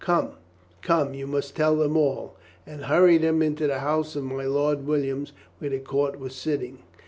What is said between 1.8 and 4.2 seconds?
all," and hurried him into the house